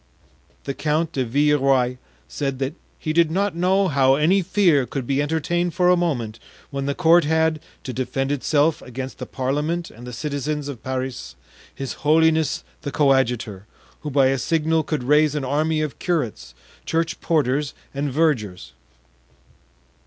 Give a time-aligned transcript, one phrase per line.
[0.63, 1.97] The Count de Villeroy
[2.27, 6.39] said that "he did not know how any fear could be entertained for a moment,
[6.71, 11.35] when the court had, to defend itself against the parliament and the citizens of Paris,
[11.75, 13.67] his holiness the coadjutor,
[13.99, 16.55] who by a signal could raise an army of curates,
[16.87, 18.71] church porters and vergers."